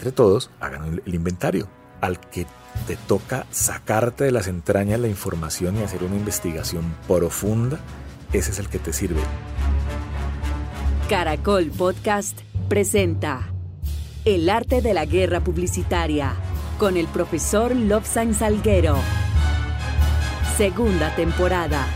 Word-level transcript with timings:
entre 0.00 0.12
todos 0.12 0.50
hagan 0.60 1.02
el 1.04 1.14
inventario. 1.14 1.68
Al 2.00 2.18
que 2.18 2.46
te 2.86 2.96
toca 2.96 3.44
sacarte 3.50 4.24
de 4.24 4.30
las 4.30 4.46
entrañas 4.46 4.98
la 4.98 5.08
información 5.08 5.76
y 5.76 5.82
hacer 5.82 6.02
una 6.02 6.16
investigación 6.16 6.94
profunda, 7.06 7.78
ese 8.32 8.50
es 8.50 8.58
el 8.58 8.70
que 8.70 8.78
te 8.78 8.94
sirve. 8.94 9.20
Caracol 11.10 11.70
Podcast 11.70 12.40
presenta 12.70 13.52
El 14.24 14.48
arte 14.48 14.80
de 14.80 14.94
la 14.94 15.04
guerra 15.04 15.40
publicitaria 15.40 16.32
con 16.78 16.96
el 16.96 17.06
profesor 17.06 17.76
Lobsang 17.76 18.32
Salguero. 18.32 18.96
Segunda 20.56 21.14
temporada. 21.14 21.86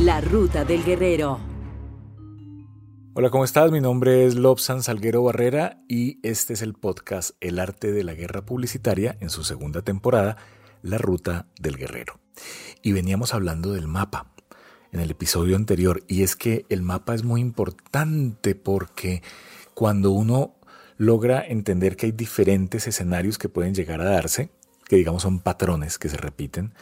La 0.00 0.20
ruta 0.20 0.64
del 0.64 0.82
guerrero. 0.82 1.47
Hola, 3.20 3.30
¿cómo 3.30 3.44
estás? 3.44 3.72
Mi 3.72 3.80
nombre 3.80 4.26
es 4.26 4.36
Lobsan 4.36 4.84
Salguero 4.84 5.24
Barrera 5.24 5.82
y 5.88 6.20
este 6.22 6.52
es 6.52 6.62
el 6.62 6.74
podcast 6.74 7.32
El 7.40 7.58
arte 7.58 7.90
de 7.90 8.04
la 8.04 8.14
guerra 8.14 8.46
publicitaria 8.46 9.16
en 9.18 9.28
su 9.28 9.42
segunda 9.42 9.82
temporada, 9.82 10.36
La 10.82 10.98
ruta 10.98 11.48
del 11.58 11.76
guerrero. 11.76 12.20
Y 12.80 12.92
veníamos 12.92 13.34
hablando 13.34 13.72
del 13.72 13.88
mapa 13.88 14.30
en 14.92 15.00
el 15.00 15.10
episodio 15.10 15.56
anterior 15.56 16.04
y 16.06 16.22
es 16.22 16.36
que 16.36 16.64
el 16.68 16.82
mapa 16.82 17.12
es 17.12 17.24
muy 17.24 17.40
importante 17.40 18.54
porque 18.54 19.24
cuando 19.74 20.12
uno 20.12 20.54
logra 20.96 21.44
entender 21.44 21.96
que 21.96 22.06
hay 22.06 22.12
diferentes 22.12 22.86
escenarios 22.86 23.36
que 23.36 23.48
pueden 23.48 23.74
llegar 23.74 24.00
a 24.00 24.08
darse, 24.08 24.52
que 24.86 24.94
digamos 24.94 25.22
son 25.22 25.40
patrones 25.40 25.98
que 25.98 26.08
se 26.08 26.18
repiten, 26.18 26.72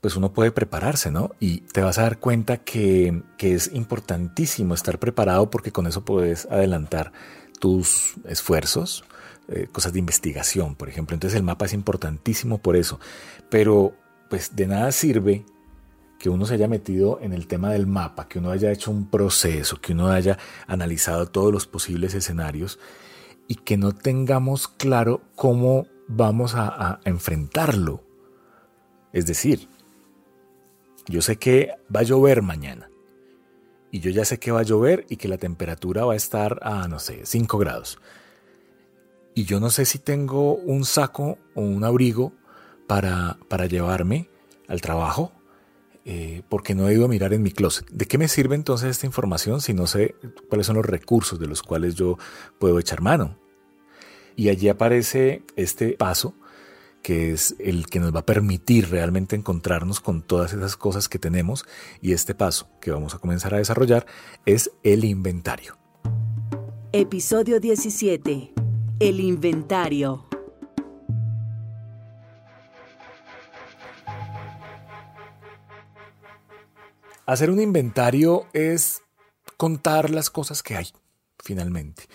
pues 0.00 0.16
uno 0.16 0.32
puede 0.32 0.50
prepararse, 0.50 1.10
¿no? 1.10 1.32
Y 1.40 1.60
te 1.60 1.82
vas 1.82 1.98
a 1.98 2.02
dar 2.02 2.18
cuenta 2.18 2.58
que, 2.58 3.22
es 3.38 3.70
importantísimo 3.72 4.74
estar 4.74 4.98
preparado 4.98 5.50
porque 5.50 5.72
con 5.72 5.86
eso 5.86 6.04
puedes 6.04 6.46
adelantar 6.46 7.12
tus 7.58 8.14
esfuerzos, 8.24 9.04
eh, 9.48 9.68
cosas 9.70 9.92
de 9.92 9.98
investigación, 9.98 10.74
por 10.74 10.88
ejemplo. 10.88 11.14
Entonces 11.14 11.36
el 11.36 11.42
mapa 11.42 11.66
es 11.66 11.74
importantísimo 11.74 12.58
por 12.58 12.76
eso. 12.76 12.98
Pero 13.50 13.94
pues 14.30 14.56
de 14.56 14.66
nada 14.66 14.90
sirve 14.92 15.44
que 16.18 16.30
uno 16.30 16.46
se 16.46 16.54
haya 16.54 16.68
metido 16.68 17.18
en 17.20 17.32
el 17.32 17.46
tema 17.46 17.70
del 17.70 17.86
mapa, 17.86 18.28
que 18.28 18.38
uno 18.38 18.50
haya 18.50 18.70
hecho 18.70 18.90
un 18.90 19.10
proceso, 19.10 19.80
que 19.80 19.92
uno 19.92 20.08
haya 20.08 20.38
analizado 20.66 21.26
todos 21.26 21.52
los 21.52 21.66
posibles 21.66 22.14
escenarios 22.14 22.78
y 23.48 23.56
que 23.56 23.76
no 23.76 23.92
tengamos 23.92 24.68
claro 24.68 25.22
cómo 25.34 25.86
vamos 26.08 26.54
a 26.54 27.00
enfrentarlo. 27.04 28.04
Es 29.12 29.26
decir, 29.26 29.68
yo 31.10 31.22
sé 31.22 31.36
que 31.36 31.72
va 31.94 32.00
a 32.00 32.04
llover 32.04 32.42
mañana. 32.42 32.88
Y 33.90 34.00
yo 34.00 34.10
ya 34.10 34.24
sé 34.24 34.38
que 34.38 34.52
va 34.52 34.60
a 34.60 34.64
llover 34.64 35.04
y 35.08 35.16
que 35.16 35.28
la 35.28 35.38
temperatura 35.38 36.04
va 36.04 36.12
a 36.12 36.16
estar 36.16 36.60
a, 36.62 36.86
no 36.86 36.98
sé, 37.00 37.22
5 37.24 37.58
grados. 37.58 37.98
Y 39.34 39.44
yo 39.44 39.58
no 39.60 39.70
sé 39.70 39.84
si 39.84 39.98
tengo 39.98 40.54
un 40.54 40.84
saco 40.84 41.38
o 41.54 41.62
un 41.62 41.84
abrigo 41.84 42.32
para, 42.86 43.38
para 43.48 43.66
llevarme 43.66 44.28
al 44.68 44.80
trabajo 44.80 45.32
eh, 46.04 46.42
porque 46.48 46.74
no 46.74 46.88
he 46.88 46.94
ido 46.94 47.04
a 47.04 47.08
mirar 47.08 47.32
en 47.34 47.42
mi 47.42 47.50
closet. 47.50 47.88
¿De 47.90 48.06
qué 48.06 48.16
me 48.16 48.28
sirve 48.28 48.54
entonces 48.54 48.90
esta 48.90 49.06
información 49.06 49.60
si 49.60 49.74
no 49.74 49.86
sé 49.86 50.14
cuáles 50.48 50.66
son 50.66 50.76
los 50.76 50.86
recursos 50.86 51.38
de 51.38 51.46
los 51.46 51.62
cuales 51.62 51.94
yo 51.94 52.16
puedo 52.58 52.78
echar 52.78 53.00
mano? 53.00 53.36
Y 54.34 54.48
allí 54.48 54.68
aparece 54.68 55.42
este 55.56 55.92
paso 55.92 56.34
que 57.02 57.32
es 57.32 57.54
el 57.58 57.86
que 57.86 58.00
nos 58.00 58.14
va 58.14 58.20
a 58.20 58.26
permitir 58.26 58.90
realmente 58.90 59.36
encontrarnos 59.36 60.00
con 60.00 60.22
todas 60.22 60.52
esas 60.52 60.76
cosas 60.76 61.08
que 61.08 61.18
tenemos 61.18 61.64
y 62.00 62.12
este 62.12 62.34
paso 62.34 62.68
que 62.80 62.90
vamos 62.90 63.14
a 63.14 63.18
comenzar 63.18 63.54
a 63.54 63.58
desarrollar 63.58 64.06
es 64.46 64.70
el 64.82 65.04
inventario. 65.04 65.78
Episodio 66.92 67.60
17. 67.60 68.52
El 68.98 69.20
inventario. 69.20 70.26
Hacer 77.26 77.50
un 77.50 77.60
inventario 77.60 78.46
es 78.52 79.02
contar 79.56 80.10
las 80.10 80.30
cosas 80.30 80.64
que 80.64 80.74
hay, 80.74 80.88
finalmente. 81.38 82.08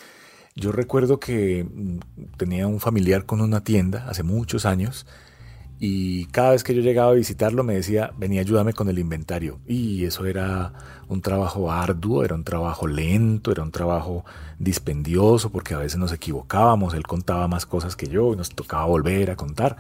Yo 0.58 0.72
recuerdo 0.72 1.20
que 1.20 1.66
mm, 1.66 2.00
tenía 2.38 2.66
un 2.68 2.80
familiar 2.80 3.26
con 3.26 3.42
una 3.42 3.62
tienda 3.64 4.06
hace 4.08 4.24
muchos 4.24 4.66
años 4.66 5.06
y 5.80 6.28
cada 6.28 6.52
vez 6.52 6.64
que 6.64 6.74
yo 6.74 6.82
llegaba 6.82 7.12
a 7.12 7.16
visitarlo 7.16 7.66
me 7.66 7.74
decía, 7.76 8.14
venía 8.18 8.40
ayúdame 8.40 8.72
con 8.72 8.88
el 8.88 8.98
inventario. 8.98 9.60
Y 9.68 10.06
eso 10.06 10.26
era 10.26 10.72
un 11.10 11.22
trabajo 11.22 11.70
arduo, 11.72 12.24
era 12.24 12.36
un 12.36 12.46
trabajo 12.46 12.88
lento, 12.88 13.52
era 13.52 13.64
un 13.64 13.72
trabajo 13.72 14.24
dispendioso 14.58 15.52
porque 15.52 15.74
a 15.74 15.80
veces 15.80 15.98
nos 16.00 16.14
equivocábamos, 16.14 16.94
él 16.94 17.04
contaba 17.04 17.50
más 17.50 17.66
cosas 17.66 17.98
que 17.98 18.08
yo 18.08 18.32
y 18.32 18.38
nos 18.38 18.52
tocaba 18.52 18.86
volver 18.86 19.32
a 19.32 19.36
contar. 19.36 19.76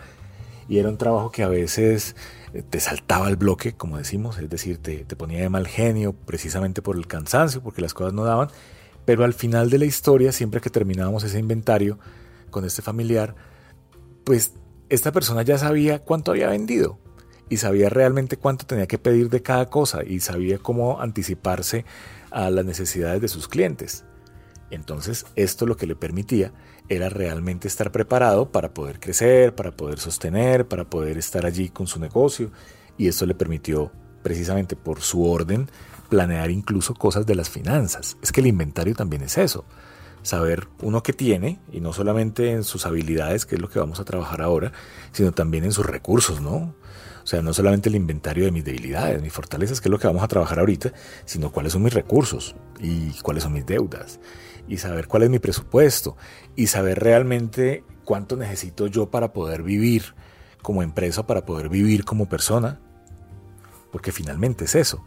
Y 0.68 0.80
era 0.80 0.90
un 0.90 0.98
trabajo 0.98 1.32
que 1.32 1.44
a 1.44 1.48
veces 1.48 2.18
eh, 2.54 2.64
te 2.70 2.82
saltaba 2.82 3.30
el 3.30 3.38
bloque, 3.38 3.74
como 3.78 3.98
decimos, 3.98 4.40
es 4.40 4.50
decir, 4.50 4.80
te, 4.80 5.06
te 5.06 5.16
ponía 5.16 5.40
de 5.40 5.50
mal 5.50 5.68
genio 5.68 6.12
precisamente 6.14 6.82
por 6.82 6.98
el 6.98 7.08
cansancio, 7.08 7.62
porque 7.64 7.82
las 7.82 7.94
cosas 7.94 8.12
no 8.14 8.26
daban. 8.26 8.50
Pero 9.06 9.24
al 9.24 9.34
final 9.34 9.70
de 9.70 9.78
la 9.78 9.86
historia, 9.86 10.32
siempre 10.32 10.62
que 10.62 10.70
terminábamos 10.70 11.24
ese 11.24 11.40
inventario 11.40 12.00
con 12.50 12.66
este 12.66 12.82
familiar, 12.82 13.36
pues 14.24 14.54
esta 14.90 15.12
persona 15.12 15.44
ya 15.44 15.58
sabía 15.58 16.00
cuánto 16.00 16.32
había 16.32 16.50
vendido 16.50 17.00
y 17.50 17.58
sabía 17.58 17.90
realmente 17.90 18.38
cuánto 18.38 18.66
tenía 18.66 18.88
que 18.88 18.98
pedir 18.98 19.30
de 19.30 19.42
cada 19.42 19.70
cosa 19.70 20.04
y 20.04 20.20
sabía 20.20 20.58
cómo 20.58 21.02
anticiparse 21.02 21.86
a 22.32 22.50
las 22.50 22.66
necesidades 22.66 23.22
de 23.22 23.28
sus 23.28 23.48
clientes. 23.48 24.04
Entonces 24.72 25.26
esto 25.36 25.66
lo 25.66 25.78
que 25.78 25.88
le 25.88 25.96
permitía 25.96 26.52
era 26.90 27.10
realmente 27.10 27.68
estar 27.68 27.92
preparado 27.92 28.52
para 28.52 28.74
poder 28.74 29.00
crecer, 29.00 29.54
para 29.54 29.72
poder 29.72 30.00
sostener, 30.00 30.68
para 30.68 30.90
poder 30.90 31.18
estar 31.18 31.46
allí 31.46 31.70
con 31.70 31.88
su 31.88 32.00
negocio 32.00 32.52
y 32.98 33.08
esto 33.08 33.26
le 33.26 33.36
permitió 33.36 33.92
precisamente 34.24 34.76
por 34.76 35.02
su 35.02 35.24
orden 35.24 35.70
planear 36.10 36.52
incluso 36.52 36.94
cosas 36.94 37.26
de 37.26 37.36
las 37.36 37.50
finanzas. 37.50 38.18
Es 38.22 38.32
que 38.32 38.42
el 38.42 38.48
inventario 38.48 38.96
también 38.96 39.22
es 39.22 39.38
eso. 39.38 39.66
Saber 40.22 40.68
uno 40.82 41.04
que 41.04 41.14
tiene, 41.14 41.60
y 41.72 41.82
no 41.82 41.94
solamente 41.94 42.52
en 42.52 42.64
sus 42.64 42.86
habilidades, 42.86 43.46
que 43.46 43.56
es 43.56 43.62
lo 43.62 43.70
que 43.70 43.80
vamos 43.80 44.00
a 44.00 44.06
trabajar 44.06 44.42
ahora, 44.42 44.72
sino 45.12 45.32
también 45.32 45.64
en 45.66 45.72
sus 45.72 45.86
recursos, 45.86 46.42
¿no? 46.42 46.74
O 47.26 47.28
sea, 47.28 47.42
no 47.42 47.54
solamente 47.54 47.90
el 47.90 47.96
inventario 47.96 48.46
de 48.46 48.52
mis 48.52 48.64
debilidades, 48.64 49.20
mis 49.20 49.34
fortalezas, 49.34 49.82
que 49.82 49.88
es 49.88 49.92
lo 49.92 49.98
que 49.98 50.06
vamos 50.06 50.22
a 50.22 50.28
trabajar 50.28 50.60
ahorita, 50.60 50.94
sino 51.26 51.52
cuáles 51.52 51.74
son 51.74 51.82
mis 51.82 51.94
recursos 51.94 52.56
y 52.80 53.14
cuáles 53.22 53.42
son 53.42 53.54
mis 53.54 53.66
deudas. 53.66 54.20
Y 54.68 54.78
saber 54.78 55.08
cuál 55.08 55.24
es 55.24 55.32
mi 55.32 55.40
presupuesto. 55.40 56.18
Y 56.56 56.68
saber 56.68 57.00
realmente 57.00 57.84
cuánto 58.04 58.36
necesito 58.36 58.86
yo 58.86 59.10
para 59.10 59.34
poder 59.34 59.64
vivir 59.64 60.14
como 60.62 60.84
empresa, 60.84 61.26
para 61.26 61.48
poder 61.48 61.68
vivir 61.68 62.06
como 62.06 62.30
persona. 62.30 62.80
Porque 63.92 64.12
finalmente 64.12 64.66
es 64.66 64.76
eso. 64.76 65.04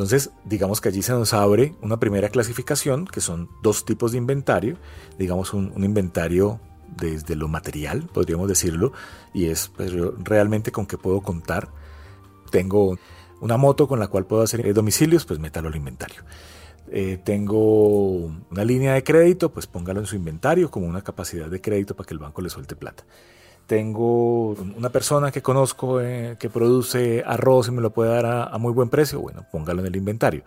Entonces, 0.00 0.30
digamos 0.46 0.80
que 0.80 0.88
allí 0.88 1.02
se 1.02 1.12
nos 1.12 1.34
abre 1.34 1.74
una 1.82 2.00
primera 2.00 2.30
clasificación, 2.30 3.04
que 3.04 3.20
son 3.20 3.50
dos 3.62 3.84
tipos 3.84 4.12
de 4.12 4.16
inventario. 4.16 4.78
Digamos 5.18 5.52
un, 5.52 5.74
inventario 5.84 6.58
desde 6.96 7.36
lo 7.36 7.48
material, 7.48 8.08
podríamos 8.10 8.48
decirlo, 8.48 8.94
y 9.34 9.48
es 9.48 9.70
pues, 9.76 9.92
realmente 10.24 10.72
con 10.72 10.86
qué 10.86 10.96
puedo 10.96 11.20
contar. 11.20 11.68
Tengo 12.50 12.98
una 13.42 13.58
moto 13.58 13.86
con 13.86 14.00
la 14.00 14.06
cual 14.06 14.24
puedo 14.24 14.42
hacer 14.42 14.72
domicilios, 14.72 15.26
pues 15.26 15.38
métalo 15.38 15.68
al 15.68 15.76
inventario. 15.76 16.22
Eh, 16.88 17.20
tengo 17.22 18.24
una 18.50 18.64
línea 18.64 18.94
de 18.94 19.04
crédito, 19.04 19.52
pues 19.52 19.66
póngalo 19.66 20.00
en 20.00 20.06
su 20.06 20.16
inventario 20.16 20.70
como 20.70 20.86
una 20.86 21.02
capacidad 21.02 21.50
de 21.50 21.60
crédito 21.60 21.94
para 21.94 22.06
que 22.06 22.14
el 22.14 22.20
banco 22.20 22.40
le 22.40 22.48
suelte 22.48 22.74
plata 22.74 23.04
tengo 23.70 24.48
una 24.50 24.90
persona 24.90 25.30
que 25.30 25.42
conozco 25.42 26.00
eh, 26.00 26.36
que 26.40 26.50
produce 26.50 27.22
arroz 27.24 27.68
y 27.68 27.70
me 27.70 27.80
lo 27.80 27.92
puede 27.92 28.10
dar 28.10 28.26
a, 28.26 28.58
muy 28.58 28.72
buen 28.72 28.88
precio, 28.88 29.20
bueno, 29.20 29.46
póngalo 29.52 29.82
en 29.82 29.86
el 29.86 29.94
inventario. 29.94 30.42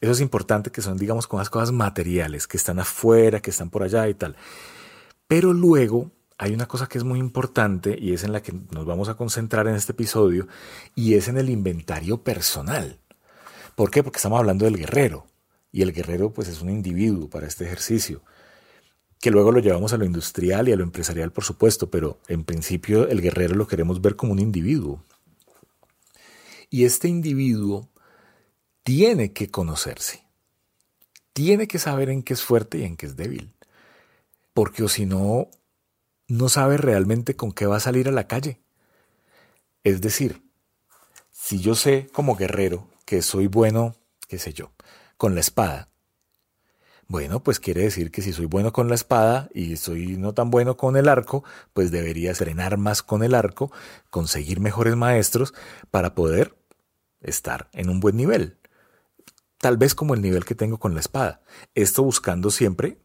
Eso 0.00 0.12
es 0.12 0.22
importante 0.22 0.70
que 0.70 0.80
son, 0.80 0.96
digamos, 0.96 1.26
con 1.26 1.40
las 1.40 1.50
cosas 1.50 1.72
materiales, 1.72 2.46
que 2.46 2.56
están 2.56 2.78
afuera, 2.78 3.40
que 3.40 3.50
están 3.50 3.68
por 3.68 3.82
allá 3.82 4.08
y 4.08 4.14
tal. 4.14 4.34
Pero 5.28 5.52
luego 5.52 6.10
hay 6.38 6.54
una 6.54 6.66
cosa 6.66 6.86
que 6.86 6.96
es 6.96 7.04
muy 7.04 7.18
importante 7.18 7.98
y 8.00 8.14
es 8.14 8.24
en 8.24 8.32
la 8.32 8.40
que 8.40 8.54
nos 8.70 8.86
vamos 8.86 9.10
a 9.10 9.14
concentrar 9.14 9.68
en 9.68 9.74
este 9.74 9.92
episodio 9.92 10.48
y 10.94 11.16
es 11.16 11.28
en 11.28 11.36
el 11.36 11.50
inventario 11.50 12.22
personal. 12.22 12.98
¿Por 13.74 13.90
qué? 13.90 14.02
Porque 14.02 14.16
estamos 14.16 14.38
hablando 14.38 14.64
del 14.64 14.78
guerrero 14.78 15.26
y 15.70 15.82
el 15.82 15.92
guerrero 15.92 16.32
pues 16.32 16.48
es 16.48 16.62
un 16.62 16.70
individuo 16.70 17.28
para 17.28 17.46
este 17.46 17.66
ejercicio 17.66 18.22
que 19.24 19.30
luego 19.30 19.52
lo 19.52 19.60
llevamos 19.60 19.94
a 19.94 19.96
lo 19.96 20.04
industrial 20.04 20.68
y 20.68 20.72
a 20.72 20.76
lo 20.76 20.82
empresarial, 20.82 21.32
por 21.32 21.44
supuesto, 21.44 21.88
pero 21.88 22.20
en 22.28 22.44
principio 22.44 23.08
el 23.08 23.22
guerrero 23.22 23.54
lo 23.54 23.66
queremos 23.66 24.02
ver 24.02 24.16
como 24.16 24.34
un 24.34 24.38
individuo. 24.38 25.02
Y 26.68 26.84
este 26.84 27.08
individuo 27.08 27.88
tiene 28.82 29.32
que 29.32 29.50
conocerse, 29.50 30.26
tiene 31.32 31.66
que 31.66 31.78
saber 31.78 32.10
en 32.10 32.22
qué 32.22 32.34
es 32.34 32.42
fuerte 32.42 32.76
y 32.76 32.84
en 32.84 32.98
qué 32.98 33.06
es 33.06 33.16
débil, 33.16 33.54
porque 34.52 34.82
o 34.82 34.90
si 34.90 35.06
no, 35.06 35.48
no 36.28 36.50
sabe 36.50 36.76
realmente 36.76 37.34
con 37.34 37.52
qué 37.52 37.64
va 37.64 37.76
a 37.76 37.80
salir 37.80 38.08
a 38.08 38.12
la 38.12 38.26
calle. 38.26 38.60
Es 39.84 40.02
decir, 40.02 40.42
si 41.30 41.60
yo 41.60 41.74
sé 41.74 42.10
como 42.12 42.36
guerrero 42.36 42.90
que 43.06 43.22
soy 43.22 43.46
bueno, 43.46 43.96
qué 44.28 44.38
sé 44.38 44.52
yo, 44.52 44.72
con 45.16 45.34
la 45.34 45.40
espada, 45.40 45.88
Bueno, 47.06 47.42
pues 47.42 47.60
quiere 47.60 47.82
decir 47.82 48.10
que 48.10 48.22
si 48.22 48.32
soy 48.32 48.46
bueno 48.46 48.72
con 48.72 48.88
la 48.88 48.94
espada 48.94 49.50
y 49.52 49.76
soy 49.76 50.16
no 50.16 50.32
tan 50.32 50.50
bueno 50.50 50.76
con 50.76 50.96
el 50.96 51.08
arco, 51.08 51.44
pues 51.72 51.90
debería 51.90 52.30
entrenar 52.30 52.78
más 52.78 53.02
con 53.02 53.22
el 53.22 53.34
arco, 53.34 53.70
conseguir 54.10 54.60
mejores 54.60 54.96
maestros 54.96 55.52
para 55.90 56.14
poder 56.14 56.56
estar 57.20 57.68
en 57.72 57.90
un 57.90 58.00
buen 58.00 58.16
nivel. 58.16 58.58
Tal 59.58 59.76
vez 59.76 59.94
como 59.94 60.14
el 60.14 60.22
nivel 60.22 60.44
que 60.44 60.54
tengo 60.54 60.78
con 60.78 60.94
la 60.94 61.00
espada. 61.00 61.42
Esto 61.74 62.02
buscando 62.02 62.50
siempre 62.50 62.98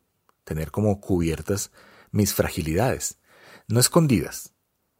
tener 0.44 0.72
como 0.72 1.00
cubiertas 1.00 1.72
mis 2.12 2.34
fragilidades, 2.34 3.18
no 3.68 3.80
escondidas. 3.80 4.54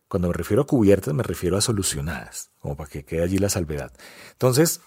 Cuando 0.08 0.28
me 0.28 0.34
refiero 0.34 0.64
a 0.64 0.68
cubiertas 0.68 1.14
me 1.14 1.24
refiero 1.24 1.58
a 1.58 1.62
solucionadas, 1.62 2.52
como 2.60 2.76
para 2.76 2.90
que 2.90 3.06
quede 3.06 3.24
allí 3.24 3.38
la 3.38 3.50
salvedad. 3.50 3.94
Entonces, 4.32 4.82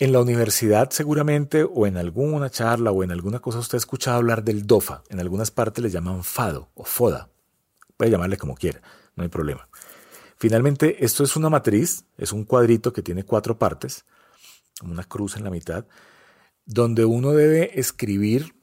en 0.00 0.12
la 0.12 0.20
universidad 0.20 0.90
seguramente 0.90 1.62
o 1.62 1.86
en 1.86 1.98
alguna 1.98 2.48
charla 2.48 2.90
o 2.90 3.04
en 3.04 3.12
alguna 3.12 3.38
cosa 3.38 3.58
usted 3.58 3.76
ha 3.76 3.78
escuchado 3.78 4.16
hablar 4.16 4.42
del 4.42 4.66
DOFA. 4.66 5.04
En 5.10 5.20
algunas 5.20 5.50
partes 5.50 5.84
le 5.84 5.90
llaman 5.90 6.24
FADO 6.24 6.70
o 6.74 6.84
FODA. 6.84 7.28
Puede 7.98 8.10
llamarle 8.10 8.38
como 8.38 8.54
quiera, 8.54 8.80
no 9.14 9.22
hay 9.22 9.28
problema. 9.28 9.68
Finalmente, 10.38 11.04
esto 11.04 11.22
es 11.22 11.36
una 11.36 11.50
matriz, 11.50 12.04
es 12.16 12.32
un 12.32 12.44
cuadrito 12.44 12.94
que 12.94 13.02
tiene 13.02 13.24
cuatro 13.24 13.58
partes, 13.58 14.06
una 14.82 15.04
cruz 15.04 15.36
en 15.36 15.44
la 15.44 15.50
mitad, 15.50 15.84
donde 16.64 17.04
uno 17.04 17.32
debe 17.32 17.78
escribir 17.78 18.54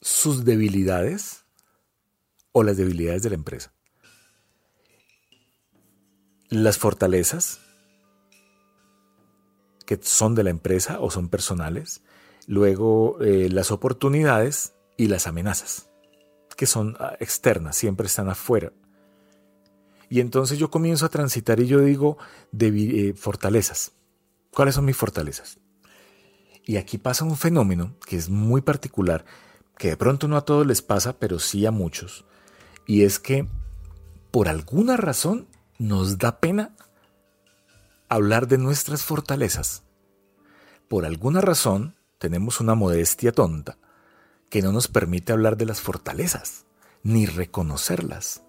sus 0.00 0.44
debilidades 0.44 1.44
o 2.52 2.62
las 2.62 2.76
debilidades 2.76 3.24
de 3.24 3.30
la 3.30 3.34
empresa. 3.34 3.72
Las 6.50 6.78
fortalezas, 6.78 7.58
que 9.86 9.98
son 10.02 10.34
de 10.34 10.44
la 10.44 10.50
empresa 10.50 11.00
o 11.00 11.10
son 11.10 11.28
personales, 11.28 12.02
luego 12.46 13.18
eh, 13.22 13.48
las 13.50 13.70
oportunidades 13.70 14.74
y 14.96 15.06
las 15.06 15.26
amenazas, 15.26 15.88
que 16.56 16.66
son 16.66 16.96
ah, 16.98 17.14
externas, 17.20 17.76
siempre 17.76 18.06
están 18.06 18.28
afuera. 18.28 18.72
Y 20.08 20.20
entonces 20.20 20.58
yo 20.58 20.70
comienzo 20.70 21.06
a 21.06 21.10
transitar 21.10 21.60
y 21.60 21.66
yo 21.66 21.80
digo 21.80 22.18
de, 22.52 22.68
eh, 22.68 23.14
fortalezas. 23.14 23.92
¿Cuáles 24.50 24.74
son 24.74 24.84
mis 24.84 24.96
fortalezas? 24.96 25.58
Y 26.64 26.76
aquí 26.76 26.98
pasa 26.98 27.24
un 27.24 27.36
fenómeno 27.36 27.94
que 28.06 28.16
es 28.16 28.28
muy 28.28 28.60
particular, 28.60 29.24
que 29.78 29.88
de 29.88 29.96
pronto 29.96 30.28
no 30.28 30.36
a 30.36 30.44
todos 30.44 30.66
les 30.66 30.82
pasa, 30.82 31.18
pero 31.18 31.38
sí 31.38 31.66
a 31.66 31.70
muchos. 31.70 32.24
Y 32.86 33.02
es 33.02 33.18
que 33.18 33.48
por 34.30 34.48
alguna 34.48 34.96
razón 34.96 35.48
nos 35.78 36.18
da 36.18 36.40
pena 36.40 36.74
hablar 38.08 38.48
de 38.48 38.58
nuestras 38.58 39.02
fortalezas. 39.02 39.82
Por 40.88 41.04
alguna 41.04 41.40
razón 41.40 41.96
tenemos 42.18 42.60
una 42.60 42.74
modestia 42.74 43.32
tonta 43.32 43.78
que 44.50 44.62
no 44.62 44.72
nos 44.72 44.88
permite 44.88 45.32
hablar 45.32 45.56
de 45.56 45.66
las 45.66 45.80
fortalezas, 45.80 46.66
ni 47.02 47.26
reconocerlas. 47.26 48.42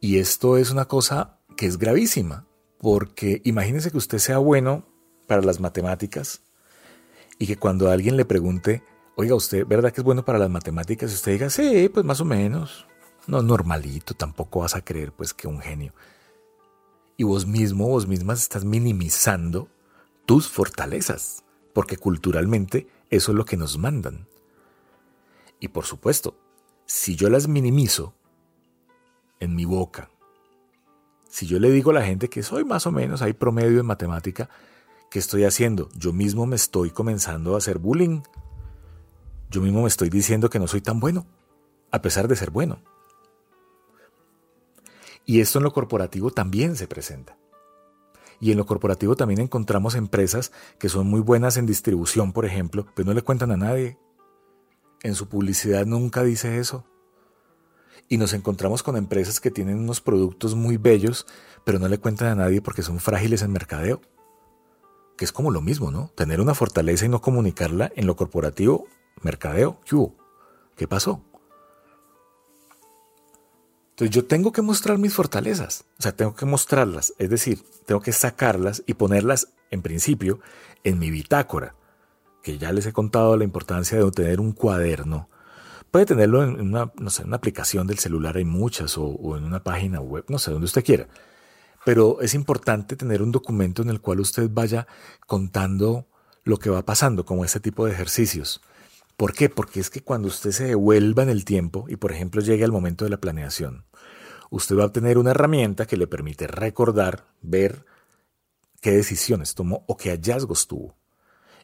Y 0.00 0.18
esto 0.18 0.58
es 0.58 0.70
una 0.70 0.86
cosa 0.86 1.38
que 1.56 1.66
es 1.66 1.78
gravísima, 1.78 2.46
porque 2.78 3.40
imagínese 3.44 3.90
que 3.90 3.96
usted 3.96 4.18
sea 4.18 4.38
bueno 4.38 4.86
para 5.26 5.42
las 5.42 5.60
matemáticas 5.60 6.42
y 7.38 7.46
que 7.46 7.56
cuando 7.56 7.90
alguien 7.90 8.16
le 8.16 8.24
pregunte, 8.24 8.82
oiga, 9.16 9.34
¿usted 9.34 9.66
verdad 9.66 9.92
que 9.92 10.02
es 10.02 10.04
bueno 10.04 10.24
para 10.24 10.38
las 10.38 10.50
matemáticas? 10.50 11.10
Y 11.10 11.14
usted 11.14 11.32
diga, 11.32 11.50
sí, 11.50 11.88
pues 11.88 12.04
más 12.04 12.20
o 12.20 12.24
menos. 12.24 12.86
No, 13.26 13.40
normalito, 13.40 14.14
tampoco 14.14 14.60
vas 14.60 14.74
a 14.74 14.84
creer 14.84 15.12
pues 15.12 15.32
que 15.32 15.46
un 15.46 15.60
genio 15.60 15.94
y 17.16 17.24
vos 17.24 17.46
mismo, 17.46 17.88
vos 17.88 18.06
mismas 18.06 18.42
estás 18.42 18.64
minimizando 18.64 19.68
tus 20.26 20.48
fortalezas, 20.48 21.44
porque 21.72 21.96
culturalmente 21.96 22.86
eso 23.10 23.32
es 23.32 23.36
lo 23.36 23.44
que 23.44 23.56
nos 23.56 23.78
mandan. 23.78 24.26
Y 25.60 25.68
por 25.68 25.84
supuesto, 25.84 26.36
si 26.86 27.16
yo 27.16 27.30
las 27.30 27.48
minimizo 27.48 28.14
en 29.40 29.54
mi 29.54 29.64
boca, 29.64 30.10
si 31.28 31.46
yo 31.46 31.58
le 31.58 31.70
digo 31.70 31.90
a 31.90 31.94
la 31.94 32.04
gente 32.04 32.28
que 32.28 32.42
soy 32.42 32.64
más 32.64 32.86
o 32.86 32.92
menos 32.92 33.22
hay 33.22 33.32
promedio 33.32 33.80
en 33.80 33.86
matemática, 33.86 34.50
¿qué 35.10 35.18
estoy 35.18 35.44
haciendo? 35.44 35.88
Yo 35.94 36.12
mismo 36.12 36.46
me 36.46 36.56
estoy 36.56 36.90
comenzando 36.90 37.54
a 37.54 37.58
hacer 37.58 37.78
bullying. 37.78 38.22
Yo 39.50 39.62
mismo 39.62 39.82
me 39.82 39.88
estoy 39.88 40.10
diciendo 40.10 40.50
que 40.50 40.58
no 40.58 40.66
soy 40.66 40.80
tan 40.80 41.00
bueno, 41.00 41.26
a 41.90 42.02
pesar 42.02 42.28
de 42.28 42.36
ser 42.36 42.50
bueno. 42.50 42.82
Y 45.24 45.40
esto 45.40 45.58
en 45.58 45.64
lo 45.64 45.72
corporativo 45.72 46.30
también 46.30 46.76
se 46.76 46.86
presenta. 46.86 47.36
Y 48.40 48.50
en 48.50 48.58
lo 48.58 48.66
corporativo 48.66 49.14
también 49.14 49.40
encontramos 49.40 49.94
empresas 49.94 50.50
que 50.78 50.88
son 50.88 51.06
muy 51.06 51.20
buenas 51.20 51.56
en 51.56 51.66
distribución, 51.66 52.32
por 52.32 52.44
ejemplo, 52.44 52.86
pero 52.94 53.06
no 53.06 53.14
le 53.14 53.22
cuentan 53.22 53.52
a 53.52 53.56
nadie. 53.56 53.98
En 55.02 55.14
su 55.14 55.28
publicidad 55.28 55.86
nunca 55.86 56.24
dice 56.24 56.58
eso. 56.58 56.84
Y 58.08 58.18
nos 58.18 58.32
encontramos 58.32 58.82
con 58.82 58.96
empresas 58.96 59.38
que 59.38 59.52
tienen 59.52 59.78
unos 59.78 60.00
productos 60.00 60.56
muy 60.56 60.76
bellos, 60.76 61.24
pero 61.64 61.78
no 61.78 61.86
le 61.86 61.98
cuentan 61.98 62.28
a 62.28 62.34
nadie 62.34 62.60
porque 62.60 62.82
son 62.82 62.98
frágiles 62.98 63.42
en 63.42 63.52
mercadeo. 63.52 64.00
Que 65.16 65.24
es 65.24 65.30
como 65.30 65.52
lo 65.52 65.60
mismo, 65.60 65.92
¿no? 65.92 66.08
Tener 66.16 66.40
una 66.40 66.54
fortaleza 66.54 67.06
y 67.06 67.08
no 67.08 67.20
comunicarla 67.20 67.92
en 67.94 68.08
lo 68.08 68.16
corporativo, 68.16 68.88
mercadeo, 69.22 69.80
¿qué 69.84 69.96
¿Qué 70.74 70.88
pasó? 70.88 71.22
Entonces 73.92 74.14
yo 74.14 74.24
tengo 74.24 74.52
que 74.52 74.62
mostrar 74.62 74.96
mis 74.96 75.12
fortalezas, 75.12 75.84
o 75.98 76.02
sea, 76.02 76.12
tengo 76.12 76.34
que 76.34 76.46
mostrarlas, 76.46 77.12
es 77.18 77.28
decir, 77.28 77.62
tengo 77.84 78.00
que 78.00 78.12
sacarlas 78.12 78.82
y 78.86 78.94
ponerlas, 78.94 79.48
en 79.70 79.82
principio, 79.82 80.40
en 80.82 80.98
mi 80.98 81.10
bitácora, 81.10 81.74
que 82.42 82.56
ya 82.56 82.72
les 82.72 82.86
he 82.86 82.92
contado 82.92 83.36
la 83.36 83.44
importancia 83.44 83.98
de 83.98 84.10
tener 84.10 84.40
un 84.40 84.52
cuaderno. 84.52 85.28
Puede 85.90 86.06
tenerlo 86.06 86.42
en 86.42 86.58
una, 86.58 86.90
no 86.98 87.10
sé, 87.10 87.24
una 87.24 87.36
aplicación 87.36 87.86
del 87.86 87.98
celular, 87.98 88.38
hay 88.38 88.46
muchas, 88.46 88.96
o, 88.96 89.04
o 89.04 89.36
en 89.36 89.44
una 89.44 89.62
página 89.62 90.00
web, 90.00 90.24
no 90.28 90.38
sé, 90.38 90.50
donde 90.50 90.64
usted 90.64 90.82
quiera. 90.82 91.06
Pero 91.84 92.22
es 92.22 92.32
importante 92.32 92.96
tener 92.96 93.20
un 93.20 93.30
documento 93.30 93.82
en 93.82 93.90
el 93.90 94.00
cual 94.00 94.20
usted 94.20 94.48
vaya 94.50 94.86
contando 95.26 96.06
lo 96.44 96.56
que 96.56 96.70
va 96.70 96.82
pasando, 96.86 97.26
como 97.26 97.44
este 97.44 97.60
tipo 97.60 97.84
de 97.84 97.92
ejercicios. 97.92 98.62
¿Por 99.22 99.34
qué? 99.34 99.48
Porque 99.48 99.78
es 99.78 99.88
que 99.88 100.02
cuando 100.02 100.26
usted 100.26 100.50
se 100.50 100.64
devuelva 100.64 101.22
en 101.22 101.28
el 101.28 101.44
tiempo 101.44 101.84
y, 101.86 101.94
por 101.94 102.10
ejemplo, 102.10 102.42
llegue 102.42 102.64
al 102.64 102.72
momento 102.72 103.04
de 103.04 103.10
la 103.12 103.20
planeación, 103.20 103.86
usted 104.50 104.76
va 104.76 104.82
a 104.82 104.86
obtener 104.86 105.16
una 105.16 105.30
herramienta 105.30 105.86
que 105.86 105.96
le 105.96 106.08
permite 106.08 106.48
recordar, 106.48 107.28
ver 107.40 107.86
qué 108.80 108.90
decisiones 108.90 109.54
tomó 109.54 109.84
o 109.86 109.96
qué 109.96 110.10
hallazgos 110.10 110.66
tuvo. 110.66 110.96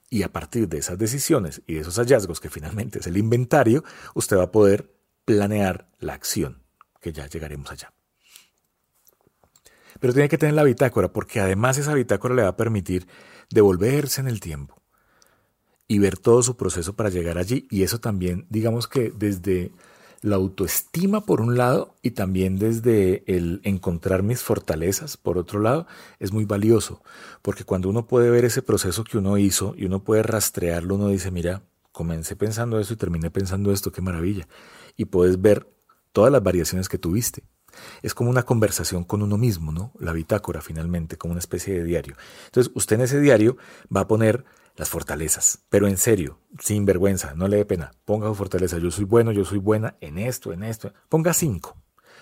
Y 0.09 0.23
a 0.23 0.33
partir 0.33 0.69
de 0.69 0.79
esas 0.79 0.99
decisiones 0.99 1.61
y 1.67 1.75
de 1.75 1.81
esos 1.81 1.97
hallazgos, 1.97 2.39
que 2.39 2.49
finalmente 2.49 3.01
es 3.01 3.09
el 3.09 3.17
inventario, 3.17 3.83
usted 4.15 4.37
va 4.37 4.45
a 4.45 4.53
poder 4.53 4.95
planear 5.25 5.89
la 5.99 6.15
acción, 6.15 6.63
que 7.01 7.13
ya 7.13 7.27
llegaremos 7.27 7.73
allá. 7.73 7.93
Pero 9.99 10.13
tiene 10.13 10.29
que 10.29 10.39
tener 10.39 10.55
la 10.55 10.63
bitácora, 10.63 11.13
porque 11.13 11.41
además 11.41 11.77
esa 11.77 11.95
bitácora 11.95 12.37
le 12.37 12.43
va 12.43 12.51
a 12.51 12.57
permitir 12.57 13.09
devolverse 13.51 14.21
en 14.21 14.29
el 14.29 14.39
tiempo 14.39 14.78
y 15.89 15.99
ver 15.99 16.19
todo 16.19 16.43
su 16.43 16.57
proceso 16.57 16.93
para 16.93 17.09
llegar 17.09 17.39
allí. 17.39 17.67
Y 17.71 17.83
eso 17.83 17.99
también, 17.99 18.47
digamos 18.51 18.87
que 18.87 19.11
desde 19.11 19.73
la 20.21 20.37
autoestima 20.37 21.25
por 21.25 21.41
un 21.41 21.57
lado 21.57 21.95
y 22.03 22.11
también 22.11 22.59
desde 22.59 23.25
el 23.27 23.61
encontrar 23.65 24.23
mis 24.23 24.43
fortalezas 24.43 25.17
por 25.17 25.39
otro 25.39 25.61
lado 25.61 25.87
es 26.19 26.33
muy 26.33 26.45
valioso, 26.45 27.03
porque 27.41 27.65
cuando 27.65 27.89
uno 27.89 28.07
puede 28.07 28.31
ver 28.31 28.45
ese 28.45 28.63
proceso 28.63 29.05
que 29.05 29.19
uno 29.19 29.39
hizo 29.39 29.75
y 29.77 29.87
uno 29.87 30.03
puede 30.03 30.23
rastrearlo, 30.25 30.97
uno 30.97 31.09
dice, 31.09 31.31
mira, 31.31 31.63
comencé 31.93 32.37
pensando 32.37 32.79
esto 32.79 32.95
y 32.95 32.97
terminé 32.97 33.31
pensando 33.31 33.73
esto, 33.73 33.93
qué 33.93 34.03
maravilla. 34.03 34.49
Y 34.97 35.07
puedes 35.07 35.41
ver 35.41 35.69
todas 36.13 36.33
las 36.33 36.43
variaciones 36.43 36.89
que 36.89 36.99
tuviste. 36.99 37.45
Es 38.03 38.15
como 38.15 38.31
una 38.31 38.43
conversación 38.43 39.05
con 39.05 39.23
uno 39.23 39.37
mismo, 39.37 39.73
¿no? 39.73 39.93
La 40.01 40.13
bitácora 40.13 40.61
finalmente, 40.61 41.17
como 41.17 41.33
una 41.33 41.39
especie 41.39 41.75
de 41.75 41.85
diario. 41.85 42.17
Entonces, 42.47 42.73
usted 42.75 42.97
en 42.97 43.03
ese 43.03 43.21
diario 43.21 43.57
va 43.95 44.01
a 44.01 44.09
poner 44.09 44.45
las 44.79 44.89
fortalezas. 44.89 45.65
Pero 45.69 45.89
en 45.89 45.97
serio, 45.97 46.39
sin 46.61 46.87
vergüenza, 46.87 47.35
no 47.35 47.49
le 47.49 47.59
dé 47.59 47.65
pena. 47.65 47.91
Ponga 48.05 48.29
su 48.29 48.35
fortaleza. 48.37 48.79
Yo 48.79 48.91
soy 48.91 49.05
bueno, 49.05 49.33
yo 49.33 49.45
soy 49.45 49.59
buena 49.59 49.97
en 50.01 50.19
esto, 50.19 50.53
en 50.53 50.63
esto. 50.63 50.95
Ponga 51.09 51.35
cinco. 51.35 51.77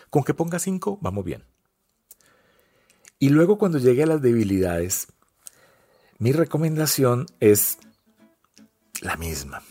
Con 0.08 0.24
que 0.24 0.34
ponga 0.34 0.58
cinco, 0.58 0.98
vamos 1.02 1.24
bien. 1.24 1.44
Y 3.18 3.28
luego 3.28 3.58
cuando 3.58 3.78
llegue 3.78 4.02
a 4.02 4.06
las 4.06 4.22
debilidades, 4.22 5.08
mi 6.18 6.32
recomendación 6.32 7.26
es 7.40 7.78
la 9.02 9.16
misma. 9.16 9.62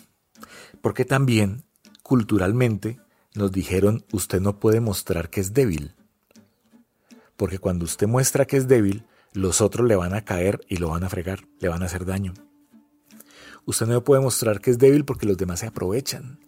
Porque 0.81 1.05
también, 1.05 1.63
culturalmente, 2.03 2.99
nos 3.33 3.51
dijeron, 3.51 4.05
usted 4.11 4.41
no 4.41 4.59
puede 4.59 4.79
mostrar 4.79 5.31
que 5.31 5.41
es 5.41 5.53
débil. 5.53 5.95
Porque 7.35 7.57
cuando 7.57 7.85
usted 7.85 8.07
muestra 8.07 8.45
que 8.45 8.57
es 8.57 8.67
débil, 8.67 9.05
los 9.33 9.59
otros 9.59 9.87
le 9.87 9.95
van 9.95 10.13
a 10.13 10.23
caer 10.23 10.61
y 10.69 10.77
lo 10.77 10.89
van 10.89 11.03
a 11.03 11.09
fregar, 11.09 11.47
le 11.59 11.67
van 11.67 11.81
a 11.81 11.87
hacer 11.87 12.05
daño. 12.05 12.33
Usted 13.65 13.87
no 13.87 14.03
puede 14.03 14.21
mostrar 14.21 14.61
que 14.61 14.71
es 14.71 14.77
débil 14.77 15.05
porque 15.05 15.25
los 15.25 15.37
demás 15.37 15.59
se 15.59 15.67
aprovechan. 15.67 16.39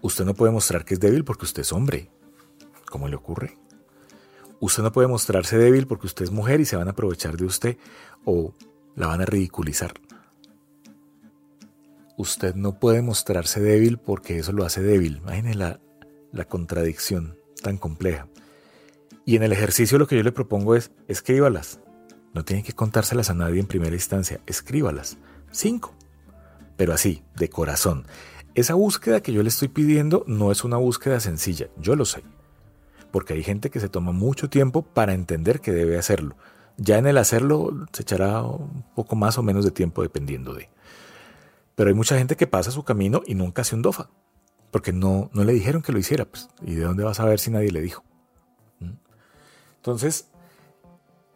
Usted 0.00 0.24
no 0.24 0.34
puede 0.34 0.52
mostrar 0.52 0.84
que 0.84 0.94
es 0.94 1.00
débil 1.00 1.24
porque 1.24 1.44
usted 1.44 1.62
es 1.62 1.72
hombre. 1.72 2.10
¿Cómo 2.90 3.08
le 3.08 3.16
ocurre? 3.16 3.58
Usted 4.58 4.82
no 4.82 4.92
puede 4.92 5.08
mostrarse 5.08 5.58
débil 5.58 5.86
porque 5.86 6.06
usted 6.06 6.24
es 6.24 6.30
mujer 6.30 6.60
y 6.60 6.64
se 6.64 6.76
van 6.76 6.88
a 6.88 6.92
aprovechar 6.92 7.36
de 7.36 7.44
usted 7.44 7.76
o 8.24 8.54
la 8.94 9.06
van 9.06 9.20
a 9.20 9.26
ridiculizar. 9.26 9.94
usted 12.16 12.54
no 12.54 12.78
puede 12.78 13.00
mostrarse 13.00 13.60
débil 13.60 13.96
porque 13.98 14.38
eso 14.38 14.52
lo 14.52 14.64
hace 14.64 14.82
débil. 14.82 15.18
Imagine 15.18 15.54
la, 15.54 15.80
la 16.32 16.44
contradicción 16.44 17.38
tan 17.62 17.78
compleja. 17.78 18.28
Y 19.24 19.36
en 19.36 19.42
el 19.42 19.52
ejercicio 19.52 19.98
lo 19.98 20.06
que 20.06 20.16
yo 20.16 20.22
le 20.22 20.32
propongo 20.32 20.74
es 20.74 20.90
escríbalas. 21.08 21.80
No 22.34 22.44
tiene 22.44 22.62
que 22.62 22.74
contárselas 22.74 23.30
a 23.30 23.34
nadie 23.34 23.60
en 23.60 23.66
primera 23.66 23.94
instancia, 23.94 24.40
escríbalas. 24.46 25.16
Cinco. 25.50 25.94
Pero 26.80 26.94
así, 26.94 27.22
de 27.36 27.50
corazón. 27.50 28.06
Esa 28.54 28.72
búsqueda 28.72 29.20
que 29.20 29.34
yo 29.34 29.42
le 29.42 29.50
estoy 29.50 29.68
pidiendo 29.68 30.24
no 30.26 30.50
es 30.50 30.64
una 30.64 30.78
búsqueda 30.78 31.20
sencilla, 31.20 31.68
yo 31.76 31.94
lo 31.94 32.06
sé. 32.06 32.22
Porque 33.10 33.34
hay 33.34 33.42
gente 33.42 33.68
que 33.68 33.80
se 33.80 33.90
toma 33.90 34.12
mucho 34.12 34.48
tiempo 34.48 34.80
para 34.80 35.12
entender 35.12 35.60
que 35.60 35.72
debe 35.72 35.98
hacerlo. 35.98 36.38
Ya 36.78 36.96
en 36.96 37.06
el 37.06 37.18
hacerlo 37.18 37.86
se 37.92 38.00
echará 38.00 38.40
un 38.40 38.82
poco 38.94 39.14
más 39.14 39.36
o 39.36 39.42
menos 39.42 39.62
de 39.62 39.72
tiempo 39.72 40.00
dependiendo 40.00 40.54
de. 40.54 40.70
Pero 41.74 41.90
hay 41.90 41.94
mucha 41.94 42.16
gente 42.16 42.34
que 42.34 42.46
pasa 42.46 42.70
su 42.70 42.82
camino 42.82 43.20
y 43.26 43.34
nunca 43.34 43.60
hace 43.60 43.74
un 43.74 43.82
DOFA. 43.82 44.08
Porque 44.70 44.94
no, 44.94 45.28
no 45.34 45.44
le 45.44 45.52
dijeron 45.52 45.82
que 45.82 45.92
lo 45.92 45.98
hiciera. 45.98 46.24
Pues, 46.24 46.48
¿Y 46.62 46.76
de 46.76 46.84
dónde 46.84 47.04
va 47.04 47.10
a 47.10 47.14
saber 47.14 47.40
si 47.40 47.50
nadie 47.50 47.72
le 47.72 47.82
dijo? 47.82 48.04
¿Mm? 48.78 48.92
Entonces, 49.76 50.30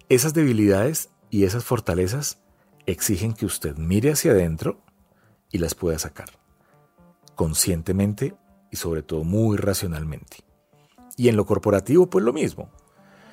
esas 0.08 0.32
debilidades 0.32 1.10
y 1.28 1.44
esas 1.44 1.64
fortalezas 1.64 2.38
exigen 2.86 3.34
que 3.34 3.44
usted 3.44 3.76
mire 3.76 4.10
hacia 4.10 4.30
adentro 4.30 4.80
y 5.54 5.58
las 5.58 5.76
pueda 5.76 6.00
sacar. 6.00 6.26
Conscientemente 7.36 8.34
y 8.72 8.76
sobre 8.76 9.02
todo 9.02 9.22
muy 9.22 9.56
racionalmente. 9.56 10.38
Y 11.16 11.28
en 11.28 11.36
lo 11.36 11.46
corporativo, 11.46 12.10
pues 12.10 12.24
lo 12.24 12.32
mismo. 12.32 12.70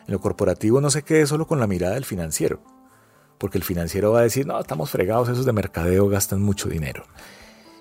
En 0.05 0.13
lo 0.13 0.19
corporativo 0.19 0.79
no 0.81 0.91
se 0.91 1.01
quede 1.01 1.25
solo 1.25 1.47
con 1.47 1.59
la 1.59 1.65
mirada 1.65 1.95
del 1.95 2.05
financiero, 2.05 2.61
porque 3.39 3.57
el 3.57 3.63
financiero 3.63 4.11
va 4.11 4.19
a 4.19 4.23
decir, 4.23 4.45
no, 4.45 4.59
estamos 4.59 4.91
fregados, 4.91 5.29
esos 5.29 5.47
de 5.47 5.51
mercadeo 5.51 6.09
gastan 6.09 6.43
mucho 6.43 6.69
dinero. 6.69 7.05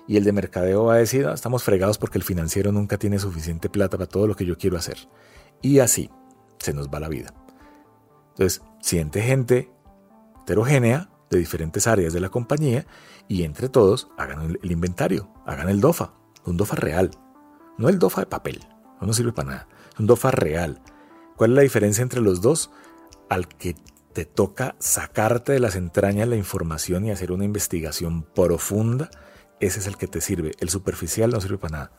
Y 0.07 0.17
el 0.17 0.23
de 0.23 0.31
mercadeo 0.31 0.85
va 0.85 0.95
a 0.95 0.97
decir, 0.97 1.23
no, 1.23 1.33
estamos 1.33 1.63
fregados 1.63 1.99
porque 1.99 2.17
el 2.17 2.23
financiero 2.23 2.71
nunca 2.71 2.97
tiene 2.97 3.19
suficiente 3.19 3.69
plata 3.69 3.95
para 3.95 4.09
todo 4.09 4.25
lo 4.25 4.35
que 4.35 4.47
yo 4.47 4.57
quiero 4.57 4.75
hacer. 4.75 4.97
Y 5.61 5.77
así 5.77 6.09
se 6.57 6.73
nos 6.73 6.89
va 6.89 6.99
la 6.99 7.09
vida. 7.09 7.31
Entonces, 8.29 8.63
siente 8.81 9.21
gente 9.21 9.71
heterogénea 10.41 11.10
de 11.31 11.39
diferentes 11.39 11.87
áreas 11.87 12.13
de 12.13 12.19
la 12.19 12.29
compañía 12.29 12.85
y 13.27 13.43
entre 13.43 13.69
todos 13.69 14.09
hagan 14.17 14.57
el 14.61 14.71
inventario, 14.71 15.33
hagan 15.45 15.69
el 15.69 15.81
DOFA, 15.81 16.13
un 16.45 16.57
DOFA 16.57 16.75
real, 16.75 17.11
no 17.77 17.89
el 17.89 17.97
DOFA 17.97 18.21
de 18.21 18.27
papel, 18.27 18.59
no 19.01 19.13
sirve 19.13 19.33
para 19.33 19.49
nada, 19.49 19.67
un 19.97 20.07
DOFA 20.07 20.31
real. 20.31 20.81
¿Cuál 21.35 21.51
es 21.51 21.55
la 21.55 21.61
diferencia 21.63 22.01
entre 22.01 22.21
los 22.21 22.41
dos? 22.41 22.69
Al 23.29 23.47
que 23.47 23.75
te 24.13 24.25
toca 24.25 24.75
sacarte 24.79 25.53
de 25.53 25.59
las 25.59 25.75
entrañas 25.75 26.27
la 26.27 26.35
información 26.35 27.05
y 27.05 27.11
hacer 27.11 27.31
una 27.31 27.45
investigación 27.45 28.23
profunda, 28.23 29.09
ese 29.59 29.79
es 29.79 29.87
el 29.87 29.97
que 29.97 30.07
te 30.07 30.21
sirve. 30.21 30.51
El 30.59 30.69
superficial 30.69 31.31
no 31.31 31.39
sirve 31.39 31.57
para 31.57 31.77
nada. 31.77 31.91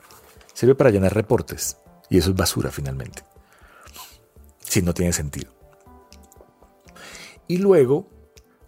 Sirve 0.53 0.75
para 0.75 0.91
llenar 0.91 1.15
reportes 1.15 1.79
y 2.11 2.19
eso 2.19 2.31
es 2.31 2.37
basura 2.37 2.71
finalmente. 2.71 3.25
Si 4.61 4.83
no 4.83 4.93
tiene 4.95 5.13
sentido. 5.13 5.53
Y 7.49 7.59
luego 7.59 8.12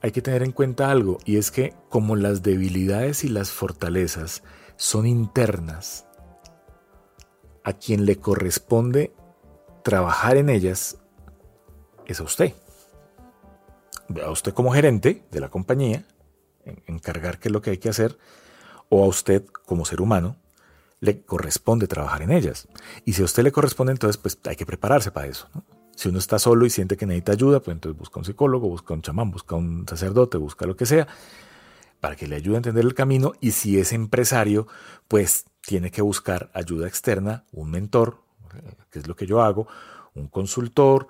hay 0.05 0.13
que 0.13 0.21
tener 0.21 0.43
en 0.43 0.53
cuenta 0.53 0.91
algo, 0.91 1.17
y 1.25 1.39
es 1.39 1.51
que 1.51 1.73
como 1.89 2.15
las 2.15 2.43
debilidades 2.43 3.25
y 3.25 3.31
las 3.31 3.53
fortalezas 3.53 4.43
son 4.77 5.07
internas, 5.07 6.07
a 7.63 7.73
quien 7.73 8.05
le 8.05 8.17
corresponde 8.17 9.15
trabajar 9.83 10.37
en 10.37 10.51
ellas 10.51 10.99
es 12.05 12.21
a 12.21 12.25
usted. 12.25 12.53
A 14.23 14.31
usted 14.31 14.53
como 14.53 14.75
gerente 14.75 15.25
de 15.31 15.41
la 15.41 15.49
compañía, 15.49 16.05
encargar 16.87 17.39
qué 17.39 17.49
es 17.49 17.53
lo 17.53 17.63
que 17.63 17.71
hay 17.71 17.79
que 17.79 17.89
hacer, 17.89 18.19
o 18.91 19.05
a 19.05 19.07
usted 19.07 19.47
como 19.65 19.87
ser 19.87 20.03
humano, 20.03 20.37
le 21.01 21.23
corresponde 21.23 21.87
trabajar 21.87 22.21
en 22.21 22.33
ellas. 22.33 22.69
Y 23.07 23.15
si 23.15 23.23
a 23.23 23.25
usted 23.25 23.43
le 23.43 23.53
corresponde, 23.53 23.93
entonces 23.93 24.19
pues 24.19 24.39
hay 24.45 24.57
que 24.57 24.67
prepararse 24.67 25.11
para 25.11 25.29
eso. 25.29 25.49
Si 25.97 26.09
uno 26.09 26.19
está 26.19 26.39
solo 26.39 26.67
y 26.67 26.71
siente 26.71 26.97
que 26.97 27.07
necesita 27.07 27.33
ayuda, 27.33 27.61
pues 27.61 27.75
entonces 27.75 27.99
busca 27.99 28.19
un 28.19 28.25
psicólogo, 28.25 28.69
busca 28.69 28.95
un 28.95 29.03
chamán, 29.03 29.31
busca 29.31 29.55
un 29.55 29.87
sacerdote, 29.89 30.39
busca 30.39 30.67
lo 30.67 30.77
que 30.77 30.87
sea, 30.87 31.07
para 32.01 32.17
que 32.17 32.27
le 32.27 32.37
ayude 32.37 32.57
a 32.57 32.59
entender 32.59 32.85
el 32.85 32.95
camino. 32.95 33.33
Y 33.41 33.53
si 33.53 33.79
es 33.79 33.93
empresario, 33.93 34.67
pues 35.09 35.47
tiene 35.61 35.91
que 35.91 36.03
buscar 36.03 36.51
ayuda 36.55 36.89
externa, 36.89 37.45
un 37.53 37.71
mentor, 37.71 38.19
que 38.91 38.99
es 38.99 39.07
lo 39.07 39.17
que 39.17 39.27
yo 39.27 39.43
hago, 39.43 39.67
un 40.15 40.29
consultor, 40.29 41.09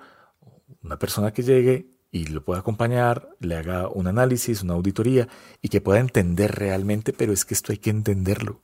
una 0.82 0.98
persona 0.98 1.32
que 1.32 1.42
llegue 1.42 1.88
y 2.10 2.26
lo 2.26 2.44
pueda 2.44 2.60
acompañar, 2.60 3.28
le 3.40 3.56
haga 3.56 3.88
un 3.88 4.06
análisis, 4.06 4.62
una 4.62 4.74
auditoría 4.74 5.28
y 5.60 5.68
que 5.68 5.80
pueda 5.80 5.98
entender 5.98 6.54
realmente, 6.54 7.12
pero 7.12 7.32
es 7.32 7.44
que 7.44 7.54
esto 7.54 7.72
hay 7.72 7.78
que 7.78 7.90
entenderlo. 7.90 8.60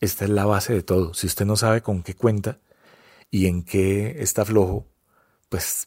Esta 0.00 0.24
es 0.24 0.30
la 0.30 0.44
base 0.44 0.72
de 0.72 0.82
todo. 0.82 1.14
Si 1.14 1.26
usted 1.26 1.46
no 1.46 1.56
sabe 1.56 1.80
con 1.82 2.02
qué 2.02 2.14
cuenta 2.14 2.60
y 3.30 3.46
en 3.46 3.64
qué 3.64 4.22
está 4.22 4.44
flojo, 4.44 4.86
pues, 5.48 5.86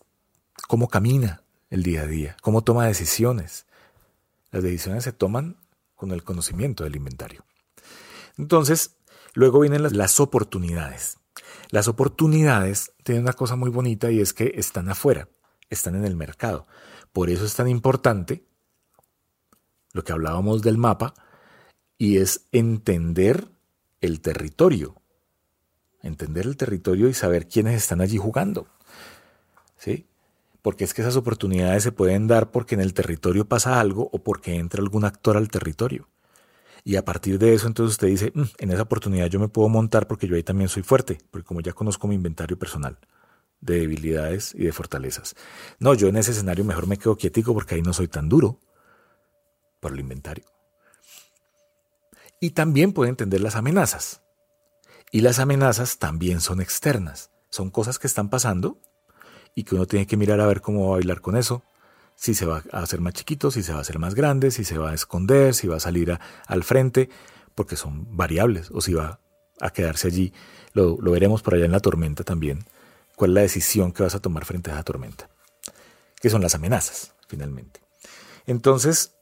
cómo 0.68 0.88
camina 0.88 1.44
el 1.70 1.84
día 1.84 2.02
a 2.02 2.08
día, 2.08 2.38
cómo 2.42 2.64
toma 2.64 2.88
decisiones. 2.88 3.66
Las 4.52 4.64
decisiones 4.64 5.04
se 5.04 5.14
toman 5.14 5.58
con 5.96 6.12
el 6.12 6.24
conocimiento 6.24 6.84
del 6.84 6.96
inventario. 6.96 7.46
Entonces, 8.38 8.96
luego 9.34 9.60
vienen 9.60 9.84
las, 9.84 9.94
las 9.94 10.20
oportunidades. 10.20 11.18
Las 11.70 11.88
oportunidades 11.88 12.94
tienen 13.04 13.24
una 13.24 13.34
cosa 13.34 13.56
muy 13.56 13.70
bonita 13.70 14.12
y 14.12 14.22
es 14.22 14.34
que 14.34 14.54
están 14.56 14.90
afuera, 14.90 15.30
están 15.70 15.96
en 15.96 16.06
el 16.06 16.16
mercado. 16.16 16.68
Por 17.12 17.30
eso 17.30 17.46
es 17.46 17.56
tan 17.56 17.68
importante 17.68 18.46
lo 19.94 20.04
que 20.04 20.12
hablábamos 20.12 20.62
del 20.62 20.78
mapa 20.78 21.14
y 21.98 22.18
es 22.18 22.46
entender 22.52 23.50
el 24.02 24.22
territorio. 24.22 24.96
Entender 26.02 26.46
el 26.46 26.56
territorio 26.56 27.10
y 27.10 27.14
saber 27.14 27.48
quiénes 27.48 27.76
están 27.76 28.02
allí 28.02 28.18
jugando. 28.18 28.68
¿Sí? 29.80 30.06
Porque 30.62 30.84
es 30.84 30.94
que 30.94 31.02
esas 31.02 31.16
oportunidades 31.16 31.82
se 31.84 31.92
pueden 31.92 32.28
dar 32.28 32.52
porque 32.52 32.76
en 32.76 32.82
el 32.82 32.94
territorio 32.94 33.48
pasa 33.48 33.80
algo 33.80 34.10
o 34.12 34.20
porque 34.20 34.56
entra 34.56 34.82
algún 34.82 35.06
actor 35.06 35.38
al 35.38 35.50
territorio. 35.50 36.10
Y 36.84 36.98
a 36.98 37.06
partir 37.06 37.40
de 37.40 37.54
eso, 37.54 37.68
entonces 37.68 37.94
usted 37.94 38.08
dice, 38.08 38.32
mm, 38.36 38.44
en 38.60 38.72
esa 38.72 38.84
oportunidad 38.84 39.28
yo 39.28 39.40
me 39.40 39.48
puedo 39.48 39.70
montar 39.70 40.08
porque 40.08 40.28
yo 40.28 40.36
ahí 40.36 40.44
también 40.44 40.70
soy 40.70 40.84
fuerte, 40.84 41.18
porque 41.32 41.48
como 41.48 41.62
ya 41.62 41.74
conozco 41.74 42.08
mi 42.08 42.16
inventario 42.16 42.60
personal 42.60 43.00
de 43.62 43.80
debilidades 43.80 44.54
y 44.56 44.66
de 44.66 44.72
fortalezas. 44.72 45.36
No, 45.80 45.94
yo 45.94 46.08
en 46.08 46.18
ese 46.18 46.32
escenario 46.32 46.64
mejor 46.64 46.88
me 46.88 46.98
quedo 46.98 47.18
quietico 47.18 47.54
porque 47.54 47.76
ahí 47.76 47.82
no 47.82 47.94
soy 47.94 48.08
tan 48.08 48.30
duro 48.30 48.60
por 49.80 49.94
el 49.94 50.00
inventario. 50.00 50.46
Y 52.42 52.52
también 52.52 52.94
puede 52.94 53.10
entender 53.10 53.42
las 53.42 53.56
amenazas. 53.56 54.22
Y 55.12 55.22
las 55.22 55.40
amenazas 55.40 55.98
también 55.98 56.40
son 56.40 56.62
externas. 56.62 57.32
Son 57.50 57.70
cosas 57.70 58.00
que 58.00 58.08
están 58.08 58.30
pasando 58.30 58.80
y 59.56 59.64
que 59.64 59.76
uno 59.76 59.86
tiene 59.86 60.08
que 60.08 60.18
mirar 60.18 60.40
a 60.42 60.48
ver 60.48 60.62
cómo 60.62 60.88
va 60.88 60.96
a 60.96 60.98
bailar 60.98 61.22
con 61.22 61.36
eso. 61.36 61.64
Si 62.16 62.34
se 62.34 62.46
va 62.46 62.64
a 62.72 62.80
hacer 62.80 63.02
más 63.02 63.14
chiquito, 63.14 63.50
si 63.52 63.64
se 63.64 63.72
va 63.72 63.80
a 63.80 63.82
hacer 63.82 64.00
más 64.00 64.16
grande, 64.16 64.52
si 64.52 64.64
se 64.64 64.78
va 64.78 64.92
a 64.92 64.94
esconder, 64.94 65.54
si 65.54 65.68
va 65.68 65.78
a 65.78 65.80
salir 65.80 66.20
al 66.48 66.64
frente, 66.64 67.10
porque 67.56 67.76
son 67.76 68.16
variables, 68.16 68.72
o 68.72 68.82
si 68.82 68.94
va 68.94 69.20
a 69.62 69.70
quedarse 69.72 70.08
allí. 70.08 70.34
Lo, 70.74 70.98
lo 71.02 71.12
veremos 71.12 71.42
por 71.42 71.56
allá 71.56 71.66
en 71.66 71.72
la 71.72 71.80
tormenta 71.80 72.24
también. 72.24 72.66
¿Cuál 73.16 73.32
es 73.32 73.36
la 73.36 73.42
decisión 73.42 73.92
que 73.92 74.04
vas 74.04 74.16
a 74.16 74.22
tomar 74.22 74.46
frente 74.46 74.70
a 74.70 74.76
esa 74.76 74.84
tormenta? 74.84 75.30
Que 76.22 76.30
son 76.30 76.42
las 76.42 76.56
amenazas, 76.56 77.14
finalmente. 77.28 77.82
Entonces, 78.46 79.14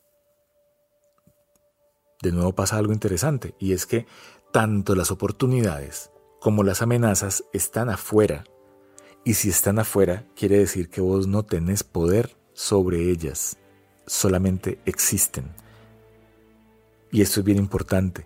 de 2.22 2.32
nuevo 2.32 2.54
pasa 2.54 2.78
algo 2.78 2.94
interesante, 2.94 3.56
y 3.60 3.74
es 3.74 3.86
que 3.86 4.08
tanto 4.52 4.96
las 4.96 5.12
oportunidades 5.12 6.12
como 6.40 6.64
las 6.64 6.82
amenazas 6.82 7.44
están 7.54 7.90
afuera 7.90 8.44
y 9.28 9.34
si 9.34 9.50
están 9.50 9.78
afuera, 9.78 10.24
quiere 10.38 10.58
decir 10.58 10.90
que 10.90 11.02
vos 11.02 11.28
no 11.28 11.44
tenés 11.44 11.84
poder 11.84 12.38
sobre 12.54 13.12
ellas, 13.12 13.58
solamente 14.06 14.80
existen. 14.86 15.54
Y 17.12 17.22
esto 17.22 17.42
es 17.42 17.46
bien 17.46 17.58
importante, 17.58 18.26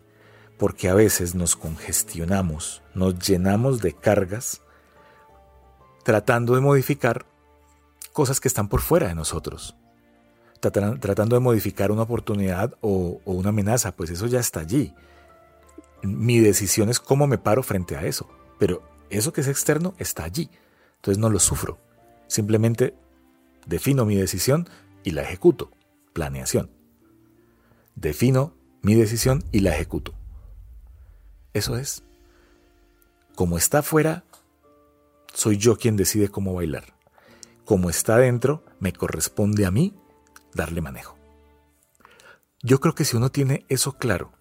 porque 0.60 0.90
a 0.90 0.94
veces 0.94 1.34
nos 1.34 1.56
congestionamos, 1.56 2.84
nos 2.94 3.18
llenamos 3.18 3.82
de 3.82 3.94
cargas, 3.94 4.62
tratando 6.04 6.54
de 6.54 6.62
modificar 6.62 7.26
cosas 8.14 8.40
que 8.40 8.48
están 8.48 8.70
por 8.70 8.82
fuera 8.82 9.08
de 9.08 9.16
nosotros, 9.16 9.76
tratando 10.60 11.36
de 11.36 11.40
modificar 11.40 11.90
una 11.90 12.04
oportunidad 12.04 12.76
o, 12.82 13.22
o 13.26 13.32
una 13.32 13.50
amenaza, 13.50 13.96
pues 13.96 14.12
eso 14.12 14.28
ya 14.28 14.40
está 14.40 14.60
allí. 14.60 14.94
Mi 16.04 16.40
decisión 16.40 16.90
es 16.90 17.00
cómo 17.00 17.26
me 17.26 17.40
paro 17.40 17.64
frente 17.64 17.98
a 17.98 18.04
eso, 18.06 18.30
pero 18.60 18.84
eso 19.10 19.34
que 19.34 19.42
es 19.42 19.48
externo 19.48 19.96
está 19.98 20.26
allí. 20.26 20.52
Entonces 21.02 21.18
no 21.18 21.32
lo 21.32 21.40
sufro. 21.40 21.80
Simplemente 22.28 22.94
defino 23.66 24.06
mi 24.06 24.16
decisión 24.16 24.70
y 25.04 25.12
la 25.12 25.24
ejecuto. 25.24 25.72
Planeación. 26.14 26.70
Defino 27.96 28.54
mi 28.84 28.94
decisión 28.94 29.44
y 29.52 29.62
la 29.62 29.74
ejecuto. 29.74 30.14
Eso 31.54 31.76
es. 31.76 32.04
Como 33.34 33.58
está 33.58 33.80
afuera, 33.80 34.26
soy 35.34 35.58
yo 35.58 35.76
quien 35.76 35.98
decide 35.98 36.30
cómo 36.30 36.54
bailar. 36.54 36.94
Como 37.66 37.90
está 37.90 38.16
adentro, 38.16 38.64
me 38.80 38.94
corresponde 38.94 39.66
a 39.66 39.72
mí 39.72 39.96
darle 40.54 40.82
manejo. 40.82 41.18
Yo 42.62 42.80
creo 42.80 42.94
que 42.94 43.06
si 43.06 43.18
uno 43.18 43.32
tiene 43.32 43.66
eso 43.70 43.94
claro, 43.94 44.34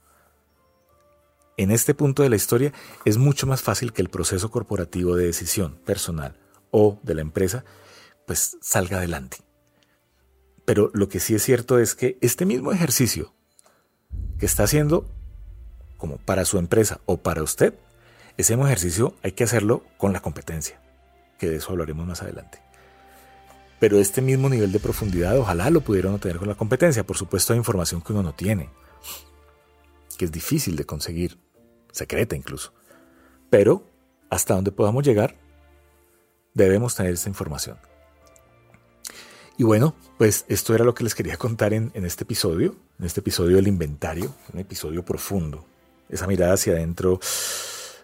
en 1.56 1.70
este 1.70 1.94
punto 1.94 2.22
de 2.22 2.28
la 2.28 2.36
historia 2.36 2.74
es 3.06 3.16
mucho 3.16 3.46
más 3.46 3.62
fácil 3.62 3.94
que 3.94 4.02
el 4.02 4.10
proceso 4.10 4.50
corporativo 4.50 5.16
de 5.16 5.24
decisión 5.24 5.76
personal 5.86 6.36
o 6.70 6.98
de 7.02 7.14
la 7.14 7.20
empresa 7.20 7.64
pues 8.26 8.58
salga 8.60 8.98
adelante. 8.98 9.38
Pero 10.64 10.90
lo 10.94 11.08
que 11.08 11.18
sí 11.18 11.34
es 11.34 11.42
cierto 11.42 11.78
es 11.78 11.94
que 11.94 12.16
este 12.20 12.46
mismo 12.46 12.70
ejercicio 12.72 13.34
que 14.38 14.46
está 14.46 14.62
haciendo 14.62 15.04
como 15.96 16.16
para 16.16 16.44
su 16.44 16.58
empresa 16.58 17.00
o 17.06 17.18
para 17.18 17.42
usted, 17.42 17.74
ese 18.36 18.54
mismo 18.54 18.66
ejercicio 18.66 19.14
hay 19.22 19.32
que 19.32 19.44
hacerlo 19.44 19.84
con 19.98 20.12
la 20.12 20.20
competencia, 20.20 20.80
que 21.38 21.48
de 21.48 21.56
eso 21.56 21.72
hablaremos 21.72 22.06
más 22.06 22.22
adelante. 22.22 22.62
Pero 23.80 23.98
este 23.98 24.22
mismo 24.22 24.48
nivel 24.48 24.72
de 24.72 24.78
profundidad 24.78 25.38
ojalá 25.38 25.68
lo 25.70 25.80
pudieran 25.80 26.18
tener 26.18 26.38
con 26.38 26.48
la 26.48 26.54
competencia. 26.54 27.04
Por 27.04 27.16
supuesto 27.16 27.52
hay 27.52 27.58
información 27.58 28.00
que 28.00 28.12
uno 28.12 28.22
no 28.22 28.34
tiene, 28.34 28.70
que 30.16 30.26
es 30.26 30.32
difícil 30.32 30.76
de 30.76 30.84
conseguir, 30.84 31.38
secreta 31.90 32.36
incluso. 32.36 32.72
Pero 33.48 33.84
hasta 34.28 34.54
donde 34.54 34.70
podamos 34.70 35.04
llegar, 35.04 35.36
debemos 36.54 36.94
tener 36.94 37.12
esta 37.12 37.28
información. 37.28 37.76
Y 39.56 39.64
bueno, 39.64 39.94
pues 40.16 40.46
esto 40.48 40.74
era 40.74 40.84
lo 40.84 40.94
que 40.94 41.04
les 41.04 41.14
quería 41.14 41.36
contar 41.36 41.74
en, 41.74 41.92
este 41.94 42.24
episodio, 42.24 42.76
en 42.98 43.04
este 43.04 43.20
episodio 43.20 43.56
del 43.56 43.68
inventario, 43.68 44.34
un 44.52 44.60
episodio 44.60 45.04
profundo. 45.04 45.66
Esa 46.08 46.26
mirada 46.26 46.54
hacia 46.54 46.72
adentro 46.72 47.20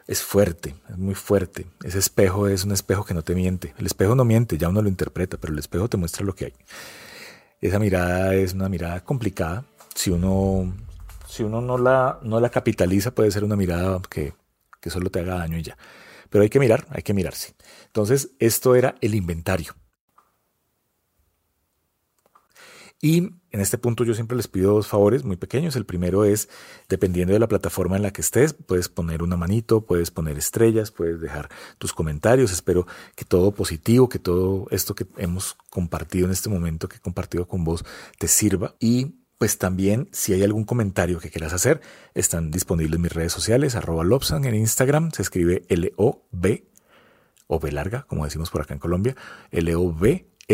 es 0.06 0.22
fuerte, 0.22 0.74
es 0.90 0.98
muy 0.98 1.14
fuerte. 1.14 1.66
Ese 1.82 1.98
espejo 1.98 2.46
es 2.46 2.64
un 2.64 2.72
espejo 2.72 3.04
que 3.04 3.14
no 3.14 3.22
te 3.22 3.34
miente. 3.34 3.74
El 3.78 3.86
espejo 3.86 4.14
no 4.14 4.24
miente, 4.24 4.58
ya 4.58 4.68
uno 4.68 4.82
lo 4.82 4.88
interpreta, 4.88 5.38
pero 5.38 5.54
el 5.54 5.58
espejo 5.58 5.88
te 5.88 5.96
muestra 5.96 6.26
lo 6.26 6.34
que 6.34 6.46
hay. 6.46 6.54
Esa 7.62 7.78
mirada 7.78 8.34
es 8.34 8.52
una 8.52 8.68
mirada 8.68 9.02
complicada. 9.02 9.64
Si 9.94 10.10
uno 10.10 10.74
si 11.26 11.42
uno 11.42 11.60
no 11.60 11.76
la, 11.76 12.18
no 12.22 12.40
la 12.40 12.50
capitaliza, 12.50 13.10
puede 13.10 13.30
ser 13.30 13.44
una 13.44 13.56
mirada 13.56 14.00
que, 14.08 14.32
que 14.80 14.90
solo 14.90 15.10
te 15.10 15.20
haga 15.20 15.36
daño 15.36 15.58
y 15.58 15.62
ya. 15.62 15.76
Pero 16.30 16.42
hay 16.42 16.50
que 16.50 16.60
mirar, 16.60 16.86
hay 16.90 17.02
que 17.02 17.14
mirarse. 17.14 17.54
Entonces, 17.86 18.30
esto 18.38 18.74
era 18.74 18.96
el 19.00 19.14
inventario. 19.14 19.74
Y 23.00 23.18
en 23.18 23.60
este 23.60 23.76
punto 23.78 24.04
yo 24.04 24.14
siempre 24.14 24.36
les 24.36 24.48
pido 24.48 24.72
dos 24.72 24.88
favores 24.88 25.22
muy 25.22 25.36
pequeños. 25.36 25.76
El 25.76 25.84
primero 25.84 26.24
es, 26.24 26.48
dependiendo 26.88 27.34
de 27.34 27.38
la 27.38 27.48
plataforma 27.48 27.96
en 27.96 28.02
la 28.02 28.10
que 28.10 28.22
estés, 28.22 28.54
puedes 28.54 28.88
poner 28.88 29.22
una 29.22 29.36
manito, 29.36 29.84
puedes 29.84 30.10
poner 30.10 30.38
estrellas, 30.38 30.90
puedes 30.90 31.20
dejar 31.20 31.50
tus 31.78 31.92
comentarios. 31.92 32.52
Espero 32.52 32.86
que 33.14 33.24
todo 33.24 33.52
positivo, 33.52 34.08
que 34.08 34.18
todo 34.18 34.66
esto 34.70 34.94
que 34.94 35.06
hemos 35.18 35.56
compartido 35.68 36.26
en 36.26 36.32
este 36.32 36.48
momento, 36.48 36.88
que 36.88 36.96
he 36.96 37.00
compartido 37.00 37.46
con 37.46 37.64
vos, 37.64 37.84
te 38.18 38.28
sirva. 38.28 38.76
Y 38.80 39.14
pues 39.38 39.58
también 39.58 40.08
si 40.12 40.32
hay 40.32 40.42
algún 40.42 40.64
comentario 40.64 41.18
que 41.20 41.30
quieras 41.30 41.52
hacer, 41.52 41.80
están 42.14 42.50
disponibles 42.50 42.98
mis 42.98 43.12
redes 43.12 43.32
sociales, 43.32 43.74
arroba 43.74 44.04
Lobsang 44.04 44.44
en 44.46 44.54
Instagram, 44.54 45.10
se 45.12 45.22
escribe 45.22 45.64
L-O-B, 45.68 46.64
o 47.46 47.60
B 47.60 47.70
larga, 47.72 48.02
como 48.08 48.24
decimos 48.24 48.50
por 48.50 48.62
acá 48.62 48.74
en 48.74 48.80
Colombia, 48.80 49.14
L-O-B-S-A-N-G, 49.50 50.50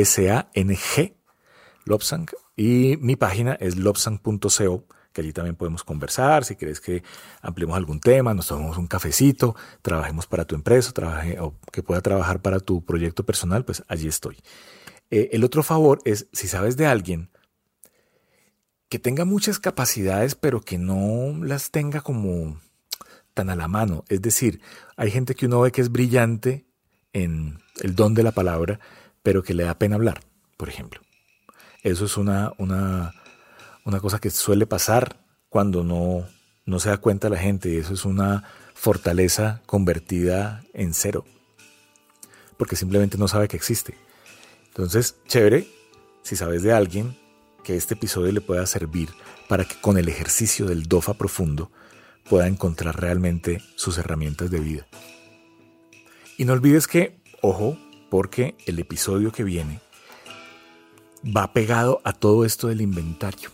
Lobsang, 1.84 2.26
y 2.56 2.96
mi 3.00 3.16
página 3.16 3.54
es 3.54 3.76
lobsang.co, 3.76 4.86
que 5.12 5.20
allí 5.20 5.32
también 5.32 5.56
podemos 5.56 5.84
conversar, 5.84 6.44
si 6.44 6.56
quieres 6.56 6.80
que 6.80 7.02
ampliemos 7.40 7.76
algún 7.76 8.00
tema, 8.00 8.34
nos 8.34 8.48
tomemos 8.48 8.76
un 8.78 8.86
cafecito, 8.86 9.54
trabajemos 9.82 10.26
para 10.26 10.44
tu 10.44 10.54
empresa, 10.54 10.92
trabaje, 10.92 11.38
o 11.40 11.54
que 11.70 11.82
pueda 11.82 12.00
trabajar 12.00 12.40
para 12.40 12.60
tu 12.60 12.84
proyecto 12.84 13.24
personal, 13.24 13.64
pues 13.64 13.82
allí 13.88 14.08
estoy. 14.08 14.38
Eh, 15.10 15.30
el 15.32 15.44
otro 15.44 15.62
favor 15.62 16.00
es, 16.04 16.28
si 16.32 16.48
sabes 16.48 16.76
de 16.76 16.86
alguien, 16.86 17.30
que 18.92 18.98
tenga 18.98 19.24
muchas 19.24 19.58
capacidades, 19.58 20.34
pero 20.34 20.60
que 20.60 20.76
no 20.76 21.42
las 21.42 21.70
tenga 21.70 22.02
como 22.02 22.60
tan 23.32 23.48
a 23.48 23.56
la 23.56 23.66
mano. 23.66 24.04
Es 24.10 24.20
decir, 24.20 24.60
hay 24.98 25.10
gente 25.10 25.34
que 25.34 25.46
uno 25.46 25.62
ve 25.62 25.72
que 25.72 25.80
es 25.80 25.90
brillante 25.90 26.66
en 27.14 27.58
el 27.80 27.94
don 27.94 28.12
de 28.12 28.22
la 28.22 28.32
palabra, 28.32 28.80
pero 29.22 29.42
que 29.42 29.54
le 29.54 29.64
da 29.64 29.78
pena 29.78 29.96
hablar, 29.96 30.20
por 30.58 30.68
ejemplo. 30.68 31.00
Eso 31.82 32.04
es 32.04 32.18
una, 32.18 32.52
una, 32.58 33.14
una 33.86 33.98
cosa 33.98 34.18
que 34.18 34.28
suele 34.28 34.66
pasar 34.66 35.24
cuando 35.48 35.84
no, 35.84 36.26
no 36.66 36.78
se 36.78 36.90
da 36.90 36.98
cuenta 36.98 37.30
la 37.30 37.38
gente 37.38 37.70
y 37.70 37.76
eso 37.78 37.94
es 37.94 38.04
una 38.04 38.44
fortaleza 38.74 39.62
convertida 39.64 40.64
en 40.74 40.92
cero, 40.92 41.24
porque 42.58 42.76
simplemente 42.76 43.16
no 43.16 43.26
sabe 43.26 43.48
que 43.48 43.56
existe. 43.56 43.94
Entonces, 44.66 45.16
chévere, 45.28 45.66
si 46.20 46.36
sabes 46.36 46.62
de 46.62 46.74
alguien 46.74 47.21
que 47.62 47.76
este 47.76 47.94
episodio 47.94 48.32
le 48.32 48.40
pueda 48.40 48.66
servir 48.66 49.10
para 49.48 49.64
que 49.64 49.76
con 49.80 49.98
el 49.98 50.08
ejercicio 50.08 50.66
del 50.66 50.84
DOFA 50.84 51.14
profundo 51.14 51.70
pueda 52.28 52.46
encontrar 52.46 53.00
realmente 53.00 53.62
sus 53.76 53.98
herramientas 53.98 54.50
de 54.50 54.60
vida. 54.60 54.86
Y 56.38 56.44
no 56.44 56.52
olvides 56.52 56.86
que, 56.86 57.20
ojo, 57.40 57.78
porque 58.10 58.54
el 58.66 58.78
episodio 58.78 59.32
que 59.32 59.44
viene 59.44 59.80
va 61.24 61.52
pegado 61.52 62.00
a 62.04 62.12
todo 62.12 62.44
esto 62.44 62.68
del 62.68 62.80
inventario. 62.80 63.50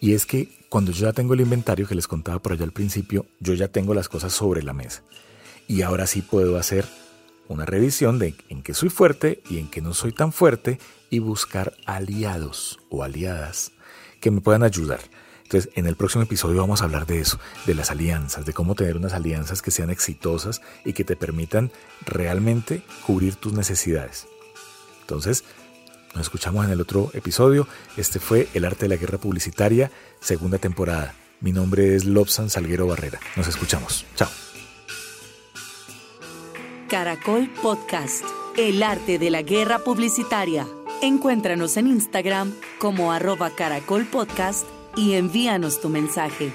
Y 0.00 0.14
es 0.14 0.26
que 0.26 0.66
cuando 0.68 0.92
yo 0.92 1.06
ya 1.06 1.12
tengo 1.12 1.34
el 1.34 1.40
inventario 1.40 1.86
que 1.86 1.94
les 1.94 2.06
contaba 2.06 2.38
por 2.40 2.52
allá 2.52 2.64
al 2.64 2.72
principio, 2.72 3.26
yo 3.40 3.54
ya 3.54 3.68
tengo 3.68 3.94
las 3.94 4.08
cosas 4.08 4.32
sobre 4.32 4.62
la 4.62 4.72
mesa. 4.72 5.02
Y 5.66 5.82
ahora 5.82 6.06
sí 6.06 6.22
puedo 6.22 6.56
hacer 6.58 6.86
una 7.48 7.64
revisión 7.64 8.18
de 8.18 8.34
en 8.48 8.62
qué 8.62 8.74
soy 8.74 8.90
fuerte 8.90 9.42
y 9.48 9.58
en 9.58 9.68
qué 9.68 9.80
no 9.80 9.94
soy 9.94 10.12
tan 10.12 10.32
fuerte 10.32 10.78
y 11.10 11.18
buscar 11.18 11.74
aliados 11.86 12.78
o 12.90 13.02
aliadas 13.02 13.72
que 14.20 14.30
me 14.30 14.40
puedan 14.40 14.62
ayudar. 14.62 15.00
Entonces, 15.44 15.70
en 15.76 15.86
el 15.86 15.96
próximo 15.96 16.24
episodio 16.24 16.60
vamos 16.60 16.82
a 16.82 16.84
hablar 16.84 17.06
de 17.06 17.20
eso, 17.20 17.38
de 17.64 17.74
las 17.74 17.90
alianzas, 17.90 18.44
de 18.44 18.52
cómo 18.52 18.74
tener 18.74 18.96
unas 18.96 19.14
alianzas 19.14 19.62
que 19.62 19.70
sean 19.70 19.88
exitosas 19.88 20.60
y 20.84 20.92
que 20.92 21.04
te 21.04 21.16
permitan 21.16 21.70
realmente 22.04 22.82
cubrir 23.06 23.36
tus 23.36 23.54
necesidades. 23.54 24.26
Entonces, 25.00 25.44
nos 26.14 26.26
escuchamos 26.26 26.66
en 26.66 26.72
el 26.72 26.80
otro 26.82 27.10
episodio. 27.14 27.66
Este 27.96 28.20
fue 28.20 28.48
El 28.52 28.66
arte 28.66 28.84
de 28.84 28.88
la 28.90 28.96
guerra 28.96 29.16
publicitaria, 29.16 29.90
segunda 30.20 30.58
temporada. 30.58 31.14
Mi 31.40 31.52
nombre 31.52 31.94
es 31.94 32.04
Lobsan 32.04 32.50
Salguero 32.50 32.86
Barrera. 32.86 33.18
Nos 33.36 33.48
escuchamos. 33.48 34.04
Chao. 34.16 34.28
Caracol 36.88 37.48
Podcast, 37.62 38.24
el 38.56 38.82
arte 38.82 39.18
de 39.18 39.30
la 39.30 39.42
guerra 39.42 39.78
publicitaria. 39.78 40.66
Encuéntranos 41.00 41.76
en 41.76 41.86
Instagram 41.86 42.52
como 42.80 43.12
arroba 43.12 43.50
Caracol 43.50 44.04
Podcast 44.04 44.66
y 44.96 45.12
envíanos 45.14 45.80
tu 45.80 45.88
mensaje. 45.90 46.52